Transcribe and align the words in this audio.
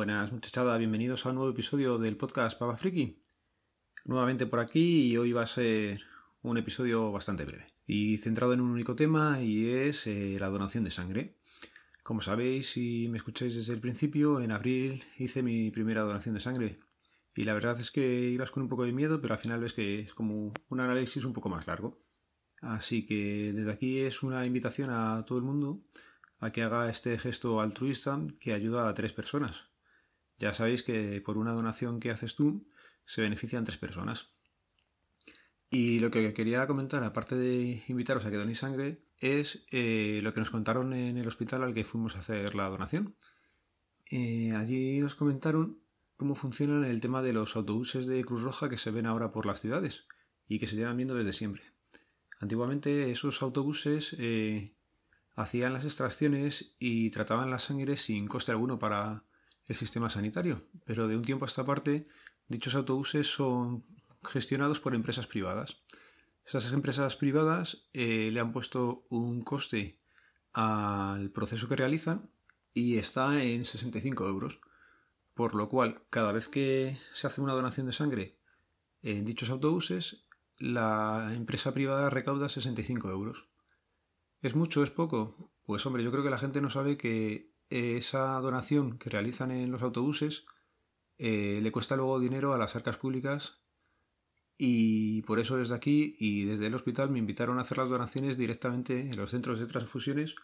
Buenas 0.00 0.32
muchachada, 0.32 0.78
bienvenidos 0.78 1.26
a 1.26 1.28
un 1.28 1.34
nuevo 1.34 1.50
episodio 1.50 1.98
del 1.98 2.16
podcast 2.16 2.58
Papa 2.58 2.78
Friki. 2.78 3.22
Nuevamente 4.06 4.46
por 4.46 4.60
aquí 4.60 5.10
y 5.10 5.18
hoy 5.18 5.32
va 5.32 5.42
a 5.42 5.46
ser 5.46 6.00
un 6.40 6.56
episodio 6.56 7.12
bastante 7.12 7.44
breve 7.44 7.66
y 7.86 8.16
centrado 8.16 8.54
en 8.54 8.62
un 8.62 8.70
único 8.70 8.96
tema 8.96 9.42
y 9.42 9.68
es 9.68 10.06
eh, 10.06 10.38
la 10.40 10.48
donación 10.48 10.84
de 10.84 10.90
sangre. 10.90 11.36
Como 12.02 12.22
sabéis, 12.22 12.70
si 12.70 13.08
me 13.10 13.18
escucháis 13.18 13.54
desde 13.54 13.74
el 13.74 13.80
principio, 13.80 14.40
en 14.40 14.52
abril 14.52 15.04
hice 15.18 15.42
mi 15.42 15.70
primera 15.70 16.00
donación 16.00 16.34
de 16.34 16.40
sangre 16.40 16.80
y 17.36 17.42
la 17.42 17.52
verdad 17.52 17.78
es 17.78 17.90
que 17.90 18.30
ibas 18.30 18.50
con 18.50 18.62
un 18.62 18.70
poco 18.70 18.84
de 18.84 18.92
miedo, 18.92 19.20
pero 19.20 19.34
al 19.34 19.40
final 19.40 19.60
ves 19.60 19.74
que 19.74 20.00
es 20.00 20.14
como 20.14 20.54
un 20.70 20.80
análisis 20.80 21.26
un 21.26 21.34
poco 21.34 21.50
más 21.50 21.66
largo. 21.66 21.98
Así 22.62 23.04
que 23.04 23.52
desde 23.54 23.72
aquí 23.72 23.98
es 23.98 24.22
una 24.22 24.46
invitación 24.46 24.88
a 24.88 25.26
todo 25.26 25.36
el 25.36 25.44
mundo 25.44 25.82
a 26.38 26.52
que 26.52 26.62
haga 26.62 26.88
este 26.88 27.18
gesto 27.18 27.60
altruista 27.60 28.18
que 28.40 28.54
ayuda 28.54 28.88
a 28.88 28.94
tres 28.94 29.12
personas. 29.12 29.69
Ya 30.40 30.54
sabéis 30.54 30.82
que 30.82 31.20
por 31.20 31.36
una 31.38 31.52
donación 31.52 32.00
que 32.00 32.10
haces 32.10 32.34
tú 32.34 32.66
se 33.04 33.20
benefician 33.20 33.64
tres 33.64 33.76
personas. 33.76 34.28
Y 35.68 36.00
lo 36.00 36.10
que 36.10 36.32
quería 36.32 36.66
comentar, 36.66 37.04
aparte 37.04 37.36
de 37.36 37.84
invitaros 37.86 38.24
a 38.24 38.30
que 38.30 38.36
donéis 38.36 38.58
sangre, 38.58 39.04
es 39.18 39.64
eh, 39.70 40.20
lo 40.22 40.32
que 40.32 40.40
nos 40.40 40.50
contaron 40.50 40.94
en 40.94 41.18
el 41.18 41.28
hospital 41.28 41.62
al 41.62 41.74
que 41.74 41.84
fuimos 41.84 42.16
a 42.16 42.20
hacer 42.20 42.54
la 42.54 42.68
donación. 42.68 43.14
Eh, 44.10 44.52
allí 44.56 44.98
nos 44.98 45.14
comentaron 45.14 45.78
cómo 46.16 46.34
funciona 46.34 46.88
el 46.88 47.00
tema 47.00 47.22
de 47.22 47.34
los 47.34 47.54
autobuses 47.54 48.06
de 48.06 48.24
Cruz 48.24 48.42
Roja 48.42 48.68
que 48.68 48.78
se 48.78 48.90
ven 48.90 49.06
ahora 49.06 49.30
por 49.30 49.46
las 49.46 49.60
ciudades 49.60 50.06
y 50.48 50.58
que 50.58 50.66
se 50.66 50.74
llevan 50.74 50.96
viendo 50.96 51.14
desde 51.14 51.34
siempre. 51.34 51.62
Antiguamente 52.40 53.10
esos 53.10 53.42
autobuses 53.42 54.16
eh, 54.18 54.74
hacían 55.36 55.74
las 55.74 55.84
extracciones 55.84 56.74
y 56.78 57.10
trataban 57.10 57.50
la 57.50 57.58
sangre 57.58 57.98
sin 57.98 58.26
coste 58.26 58.52
alguno 58.52 58.78
para 58.78 59.24
el 59.70 59.76
sistema 59.76 60.10
sanitario, 60.10 60.60
pero 60.84 61.06
de 61.06 61.16
un 61.16 61.22
tiempo 61.22 61.44
a 61.44 61.48
esta 61.48 61.64
parte 61.64 62.08
dichos 62.48 62.74
autobuses 62.74 63.28
son 63.28 63.84
gestionados 64.24 64.80
por 64.80 64.96
empresas 64.96 65.28
privadas. 65.28 65.76
Esas 66.44 66.72
empresas 66.72 67.14
privadas 67.14 67.86
eh, 67.92 68.30
le 68.32 68.40
han 68.40 68.52
puesto 68.52 69.04
un 69.10 69.42
coste 69.42 70.00
al 70.52 71.30
proceso 71.30 71.68
que 71.68 71.76
realizan 71.76 72.28
y 72.74 72.98
está 72.98 73.44
en 73.44 73.64
65 73.64 74.26
euros, 74.26 74.58
por 75.34 75.54
lo 75.54 75.68
cual 75.68 76.02
cada 76.10 76.32
vez 76.32 76.48
que 76.48 76.98
se 77.12 77.28
hace 77.28 77.40
una 77.40 77.52
donación 77.52 77.86
de 77.86 77.92
sangre 77.92 78.36
en 79.02 79.24
dichos 79.24 79.50
autobuses, 79.50 80.24
la 80.58 81.30
empresa 81.32 81.72
privada 81.72 82.10
recauda 82.10 82.48
65 82.48 83.08
euros. 83.08 83.46
¿Es 84.42 84.56
mucho? 84.56 84.82
¿Es 84.82 84.90
poco? 84.90 85.52
Pues 85.64 85.86
hombre, 85.86 86.02
yo 86.02 86.10
creo 86.10 86.24
que 86.24 86.30
la 86.30 86.38
gente 86.38 86.60
no 86.60 86.70
sabe 86.70 86.96
que 86.96 87.49
esa 87.70 88.38
donación 88.40 88.98
que 88.98 89.10
realizan 89.10 89.52
en 89.52 89.70
los 89.70 89.82
autobuses 89.82 90.44
eh, 91.18 91.60
le 91.62 91.72
cuesta 91.72 91.96
luego 91.96 92.18
dinero 92.18 92.52
a 92.52 92.58
las 92.58 92.74
arcas 92.76 92.96
públicas 92.96 93.58
y 94.58 95.22
por 95.22 95.38
eso 95.38 95.56
desde 95.56 95.74
aquí 95.74 96.16
y 96.18 96.44
desde 96.44 96.66
el 96.66 96.74
hospital 96.74 97.10
me 97.10 97.18
invitaron 97.18 97.58
a 97.58 97.62
hacer 97.62 97.78
las 97.78 97.88
donaciones 97.88 98.36
directamente 98.36 99.00
en 99.00 99.16
los 99.16 99.30
centros 99.30 99.60
de 99.60 99.66
transfusiones 99.66 100.34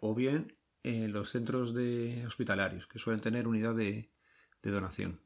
o 0.00 0.14
bien 0.14 0.56
en 0.82 1.12
los 1.12 1.30
centros 1.30 1.74
de 1.74 2.24
hospitalarios 2.26 2.86
que 2.86 2.98
suelen 2.98 3.20
tener 3.20 3.46
unidad 3.46 3.74
de, 3.74 4.10
de 4.62 4.70
donación. 4.70 5.20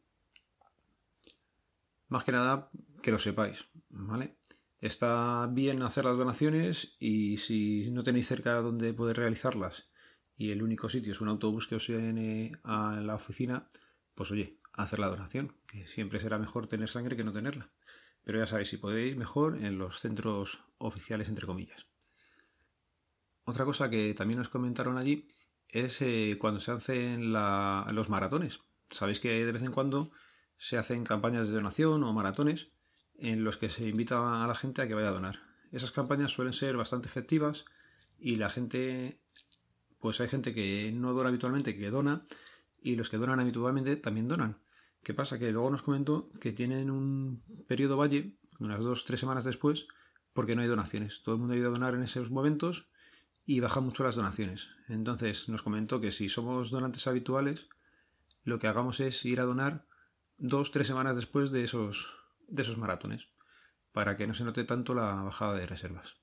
Más 2.08 2.24
que 2.24 2.32
nada 2.32 2.70
que 3.02 3.12
lo 3.12 3.18
sepáis, 3.18 3.66
¿vale? 3.90 4.36
Está 4.80 5.48
bien 5.52 5.82
hacer 5.82 6.04
las 6.04 6.18
donaciones 6.18 6.96
y 6.98 7.38
si 7.38 7.90
no 7.90 8.02
tenéis 8.02 8.26
cerca 8.26 8.54
donde 8.60 8.92
poder 8.92 9.16
realizarlas 9.16 9.88
y 10.36 10.50
el 10.50 10.62
único 10.62 10.88
sitio 10.88 11.12
es 11.12 11.20
un 11.20 11.28
autobús 11.28 11.66
que 11.66 11.76
os 11.76 11.86
viene 11.86 12.52
a 12.62 13.00
la 13.00 13.14
oficina, 13.14 13.68
pues 14.14 14.30
oye, 14.30 14.58
hacer 14.72 14.98
la 14.98 15.08
donación, 15.08 15.54
que 15.66 15.86
siempre 15.86 16.18
será 16.18 16.38
mejor 16.38 16.66
tener 16.66 16.88
sangre 16.88 17.16
que 17.16 17.24
no 17.24 17.32
tenerla. 17.32 17.70
Pero 18.24 18.38
ya 18.38 18.46
sabéis, 18.46 18.68
si 18.68 18.78
podéis, 18.78 19.16
mejor 19.16 19.62
en 19.62 19.78
los 19.78 20.00
centros 20.00 20.60
oficiales, 20.78 21.28
entre 21.28 21.46
comillas. 21.46 21.86
Otra 23.44 23.64
cosa 23.64 23.90
que 23.90 24.14
también 24.14 24.38
nos 24.38 24.48
comentaron 24.48 24.96
allí 24.96 25.28
es 25.68 26.00
eh, 26.00 26.36
cuando 26.40 26.60
se 26.60 26.70
hacen 26.70 27.32
los 27.32 28.08
maratones. 28.08 28.60
Sabéis 28.90 29.20
que 29.20 29.44
de 29.44 29.52
vez 29.52 29.62
en 29.62 29.72
cuando 29.72 30.12
se 30.56 30.78
hacen 30.78 31.04
campañas 31.04 31.48
de 31.48 31.54
donación 31.54 32.02
o 32.04 32.12
maratones 32.12 32.68
en 33.16 33.44
los 33.44 33.56
que 33.56 33.68
se 33.68 33.86
invita 33.86 34.44
a 34.44 34.46
la 34.46 34.54
gente 34.54 34.82
a 34.82 34.88
que 34.88 34.94
vaya 34.94 35.08
a 35.08 35.12
donar. 35.12 35.40
Esas 35.72 35.92
campañas 35.92 36.32
suelen 36.32 36.52
ser 36.52 36.76
bastante 36.76 37.08
efectivas 37.08 37.64
y 38.18 38.36
la 38.36 38.48
gente, 38.48 39.20
pues 40.04 40.20
hay 40.20 40.28
gente 40.28 40.52
que 40.52 40.92
no 40.92 41.14
dona 41.14 41.30
habitualmente 41.30 41.78
que 41.78 41.88
dona 41.88 42.26
y 42.82 42.94
los 42.94 43.08
que 43.08 43.16
donan 43.16 43.40
habitualmente 43.40 43.96
también 43.96 44.28
donan. 44.28 44.58
¿Qué 45.02 45.14
pasa? 45.14 45.38
Que 45.38 45.50
luego 45.50 45.70
nos 45.70 45.80
comentó 45.80 46.30
que 46.40 46.52
tienen 46.52 46.90
un 46.90 47.42
periodo 47.66 47.96
valle, 47.96 48.36
unas 48.58 48.80
dos, 48.80 49.06
tres 49.06 49.20
semanas 49.20 49.44
después, 49.44 49.86
porque 50.34 50.54
no 50.54 50.60
hay 50.60 50.68
donaciones. 50.68 51.22
Todo 51.22 51.36
el 51.36 51.38
mundo 51.38 51.54
ha 51.54 51.56
ido 51.56 51.68
a 51.68 51.72
donar 51.72 51.94
en 51.94 52.02
esos 52.02 52.30
momentos 52.30 52.86
y 53.46 53.60
bajan 53.60 53.84
mucho 53.84 54.04
las 54.04 54.14
donaciones. 54.14 54.68
Entonces 54.88 55.48
nos 55.48 55.62
comentó 55.62 56.02
que 56.02 56.12
si 56.12 56.28
somos 56.28 56.70
donantes 56.70 57.06
habituales, 57.06 57.70
lo 58.42 58.58
que 58.58 58.66
hagamos 58.66 59.00
es 59.00 59.24
ir 59.24 59.40
a 59.40 59.44
donar 59.44 59.86
dos, 60.36 60.70
tres 60.70 60.86
semanas 60.86 61.16
después 61.16 61.50
de 61.50 61.64
esos 61.64 62.10
de 62.46 62.60
esos 62.60 62.76
maratones, 62.76 63.30
para 63.92 64.18
que 64.18 64.26
no 64.26 64.34
se 64.34 64.44
note 64.44 64.64
tanto 64.64 64.92
la 64.92 65.14
bajada 65.22 65.54
de 65.54 65.66
reservas. 65.66 66.18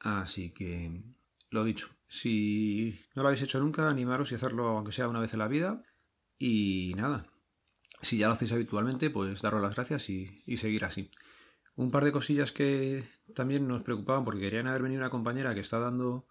Así 0.00 0.50
que, 0.50 1.04
lo 1.50 1.64
dicho, 1.64 1.88
si 2.08 2.98
no 3.14 3.22
lo 3.22 3.28
habéis 3.28 3.42
hecho 3.42 3.60
nunca, 3.60 3.88
animaros 3.88 4.32
y 4.32 4.34
hacerlo 4.34 4.68
aunque 4.68 4.92
sea 4.92 5.08
una 5.08 5.20
vez 5.20 5.32
en 5.32 5.38
la 5.38 5.48
vida. 5.48 5.82
Y 6.38 6.92
nada, 6.96 7.26
si 8.02 8.18
ya 8.18 8.28
lo 8.28 8.34
hacéis 8.34 8.52
habitualmente, 8.52 9.10
pues 9.10 9.42
daros 9.42 9.62
las 9.62 9.74
gracias 9.74 10.08
y, 10.10 10.56
seguir 10.56 10.84
así. 10.84 11.10
Un 11.76 11.90
par 11.90 12.04
de 12.04 12.12
cosillas 12.12 12.52
que 12.52 13.08
también 13.34 13.68
nos 13.68 13.82
preocupaban 13.82 14.24
porque 14.24 14.40
querían 14.40 14.66
haber 14.66 14.82
venido 14.82 15.00
una 15.00 15.10
compañera 15.10 15.54
que 15.54 15.60
está 15.60 15.78
dando 15.78 16.26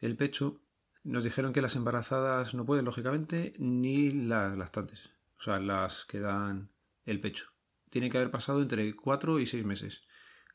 el 0.00 0.16
pecho. 0.16 0.60
Nos 1.04 1.24
dijeron 1.24 1.52
que 1.52 1.62
las 1.62 1.76
embarazadas 1.76 2.54
no 2.54 2.66
pueden, 2.66 2.84
lógicamente, 2.84 3.52
ni 3.58 4.10
las 4.10 4.56
lactantes. 4.56 5.10
O 5.38 5.42
sea, 5.42 5.60
las 5.60 6.04
que 6.06 6.20
dan 6.20 6.70
el 7.04 7.20
pecho 7.20 7.46
tiene 7.90 8.10
que 8.10 8.18
haber 8.18 8.30
pasado 8.30 8.60
entre 8.60 8.94
4 8.94 9.40
y 9.40 9.46
6 9.46 9.64
meses. 9.64 10.02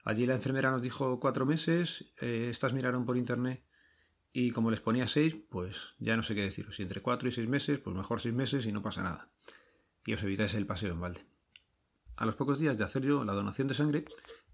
Allí 0.04 0.26
la 0.26 0.36
enfermera 0.36 0.72
nos 0.72 0.82
dijo 0.82 1.20
4 1.20 1.46
meses, 1.46 2.12
eh, 2.22 2.50
estas 2.52 2.74
miraron 2.74 3.06
por 3.06 3.18
internet 3.18 3.64
y 4.34 4.52
como 4.52 4.72
les 4.72 4.82
ponía 4.82 5.08
6, 5.08 5.36
pues 5.50 5.96
ya 6.00 6.16
no 6.16 6.24
sé 6.24 6.36
qué 6.36 6.42
deciros. 6.42 6.76
Si 6.76 6.84
entre 6.84 7.02
4 7.02 7.28
y 7.28 7.32
6 7.32 7.50
meses, 7.50 7.80
pues 7.80 7.96
mejor 7.96 8.22
6 8.22 8.34
meses 8.34 8.66
y 8.66 8.72
no 8.72 8.82
pasa 8.82 9.04
nada. 9.04 9.30
Y 10.06 10.14
os 10.14 10.24
evitáis 10.24 10.54
el 10.54 10.66
paseo 10.66 10.94
en 10.94 11.02
balde. 11.02 11.26
A 12.16 12.26
los 12.26 12.36
pocos 12.36 12.60
días 12.60 12.78
de 12.78 12.84
hacer 12.84 13.04
yo 13.04 13.24
la 13.24 13.34
donación 13.34 13.68
de 13.68 13.74
sangre, 13.74 14.06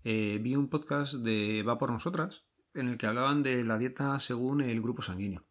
eh, 0.03 0.39
vi 0.41 0.55
un 0.55 0.69
podcast 0.69 1.13
de 1.15 1.63
Va 1.63 1.77
por 1.77 1.91
Nosotras, 1.91 2.45
en 2.73 2.87
el 2.87 2.97
que 2.97 3.07
hablaban 3.07 3.43
de 3.43 3.63
la 3.63 3.77
dieta 3.77 4.19
según 4.19 4.61
el 4.61 4.81
grupo 4.81 5.01
sanguíneo. 5.01 5.43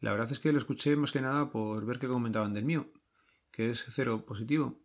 La 0.00 0.12
verdad 0.12 0.30
es 0.30 0.38
que 0.38 0.52
lo 0.52 0.58
escuché 0.58 0.94
más 0.96 1.12
que 1.12 1.20
nada 1.20 1.50
por 1.50 1.84
ver 1.84 1.98
qué 1.98 2.06
comentaban 2.06 2.52
del 2.52 2.64
mío, 2.64 2.92
que 3.50 3.70
es 3.70 3.84
cero 3.88 4.24
positivo, 4.24 4.80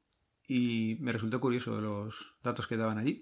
y 0.48 0.98
me 1.00 1.12
resultó 1.12 1.40
curioso 1.40 1.80
los 1.80 2.34
datos 2.42 2.68
que 2.68 2.78
daban 2.78 2.98
allí. 2.98 3.22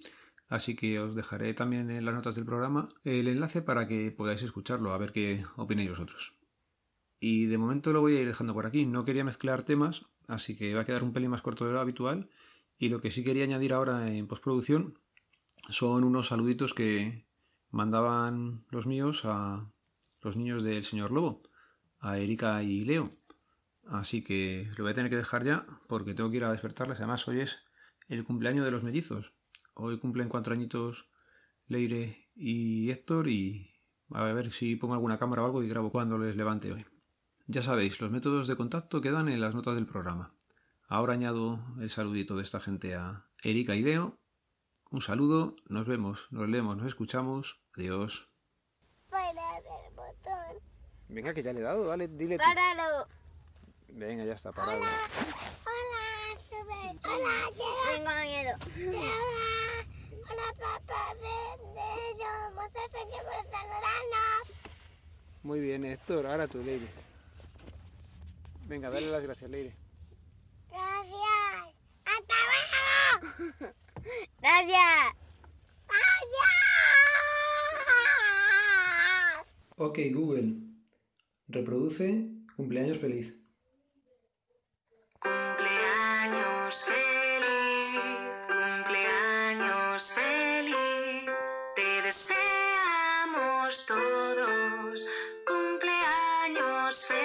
Así 0.51 0.75
que 0.75 0.99
os 0.99 1.15
dejaré 1.15 1.53
también 1.53 1.89
en 1.89 2.03
las 2.03 2.13
notas 2.13 2.35
del 2.35 2.43
programa 2.43 2.89
el 3.05 3.29
enlace 3.29 3.61
para 3.61 3.87
que 3.87 4.11
podáis 4.11 4.43
escucharlo, 4.43 4.91
a 4.91 4.97
ver 4.97 5.13
qué 5.13 5.45
opináis 5.55 5.91
vosotros. 5.91 6.33
Y 7.21 7.45
de 7.45 7.57
momento 7.57 7.93
lo 7.93 8.01
voy 8.01 8.17
a 8.17 8.19
ir 8.19 8.27
dejando 8.27 8.53
por 8.53 8.65
aquí. 8.65 8.85
No 8.85 9.05
quería 9.05 9.23
mezclar 9.23 9.63
temas, 9.63 10.07
así 10.27 10.57
que 10.57 10.73
va 10.73 10.81
a 10.81 10.85
quedar 10.85 11.03
un 11.03 11.13
pelín 11.13 11.29
más 11.29 11.41
corto 11.41 11.65
de 11.65 11.71
lo 11.71 11.79
habitual. 11.79 12.29
Y 12.77 12.89
lo 12.89 12.99
que 12.99 13.11
sí 13.11 13.23
quería 13.23 13.45
añadir 13.45 13.71
ahora 13.71 14.11
en 14.13 14.27
postproducción 14.27 14.99
son 15.69 16.03
unos 16.03 16.27
saluditos 16.27 16.73
que 16.73 17.25
mandaban 17.69 18.59
los 18.71 18.85
míos 18.85 19.21
a 19.23 19.71
los 20.21 20.35
niños 20.35 20.65
del 20.65 20.83
señor 20.83 21.11
Lobo, 21.11 21.43
a 22.01 22.17
Erika 22.17 22.61
y 22.61 22.81
Leo. 22.81 23.09
Así 23.87 24.21
que 24.21 24.69
lo 24.75 24.83
voy 24.83 24.91
a 24.91 24.95
tener 24.95 25.09
que 25.09 25.15
dejar 25.15 25.45
ya 25.45 25.65
porque 25.87 26.13
tengo 26.13 26.29
que 26.29 26.37
ir 26.37 26.43
a 26.43 26.51
despertarles. 26.51 26.99
Además, 26.99 27.25
hoy 27.29 27.39
es 27.39 27.59
el 28.09 28.25
cumpleaños 28.25 28.65
de 28.65 28.71
los 28.71 28.83
mellizos. 28.83 29.31
Hoy 29.73 29.99
cumplen 29.99 30.29
cuatro 30.29 30.53
añitos 30.53 31.07
Leire 31.67 32.25
y 32.35 32.91
Héctor 32.91 33.27
y 33.27 33.71
a 34.13 34.23
ver 34.23 34.51
si 34.51 34.75
pongo 34.75 34.93
alguna 34.93 35.17
cámara 35.17 35.43
o 35.43 35.45
algo 35.45 35.63
y 35.63 35.69
grabo 35.69 35.91
cuando 35.91 36.17
les 36.17 36.35
levante 36.35 36.71
hoy. 36.71 36.85
Ya 37.47 37.63
sabéis, 37.63 37.99
los 38.01 38.11
métodos 38.11 38.47
de 38.47 38.55
contacto 38.55 39.01
quedan 39.01 39.29
en 39.29 39.41
las 39.41 39.55
notas 39.55 39.75
del 39.75 39.87
programa. 39.87 40.35
Ahora 40.87 41.13
añado 41.13 41.59
el 41.79 41.89
saludito 41.89 42.35
de 42.35 42.43
esta 42.43 42.59
gente 42.59 42.95
a 42.95 43.27
Erika 43.41 43.75
y 43.75 43.81
Leo. 43.81 44.19
Un 44.89 45.01
saludo, 45.01 45.55
nos 45.67 45.87
vemos, 45.87 46.27
nos 46.31 46.49
leemos, 46.49 46.75
nos 46.75 46.87
escuchamos. 46.87 47.61
Adiós. 47.77 48.27
Venga, 51.07 51.33
que 51.33 51.43
ya 51.43 51.53
le 51.53 51.59
he 51.59 51.63
dado, 51.63 51.87
dale, 51.87 52.07
dile. 52.07 52.37
Tú. 52.37 52.43
Venga, 53.89 54.23
ya 54.23 54.33
está 54.33 54.51
parado. 54.51 54.77
Hola, 54.77 54.89
hola, 55.65 56.39
sube. 56.39 56.99
Hola, 57.03 57.49
llega. 57.51 58.57
Tengo 58.57 58.91
miedo. 58.91 59.40
Muy 65.43 65.59
bien, 65.59 65.83
Héctor, 65.85 66.27
ahora 66.27 66.47
tú, 66.47 66.59
Leire. 66.63 66.87
Venga, 68.67 68.89
dale 68.89 69.07
las 69.07 69.23
gracias, 69.23 69.49
Leire. 69.49 69.75
Gracias. 70.69 71.75
¡Hasta 72.05 72.35
luego! 72.47 73.73
gracias. 74.39 75.15
¡Gracias! 75.87 76.51
Ok, 79.75 79.99
Google. 80.13 80.53
Reproduce 81.47 82.29
cumpleaños 82.55 82.99
feliz. 82.99 83.35
Cumpleaños 85.19 86.85
feliz. 86.85 87.00
que 92.11 93.85
todos 93.85 95.07
cumpleaños 95.45 97.05
feliz. 97.05 97.20